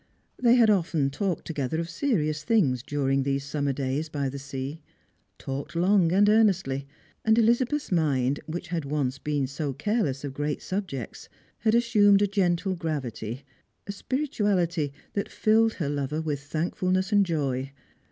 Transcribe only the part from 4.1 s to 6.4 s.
the sea— talked long and